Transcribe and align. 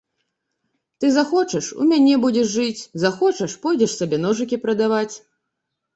Ты 1.03 1.11
захочаш, 1.17 1.67
у 1.83 1.85
мяне 1.91 2.13
будзеш 2.25 2.47
жыць, 2.55 2.87
захочаш, 3.05 3.51
пойдзеш 3.67 3.91
сабе 4.03 4.17
ножыкі 4.27 4.63
прадаваць. 4.65 5.13